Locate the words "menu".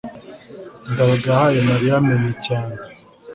2.07-2.29